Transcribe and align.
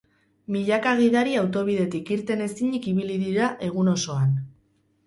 Milaka 0.53 0.93
gidari 1.01 1.35
autobidetik 1.41 2.09
irten 2.17 2.43
ezinik 2.49 2.89
ibili 2.95 3.21
dira 3.27 3.53
egun 3.71 3.95
osoan. 3.97 4.35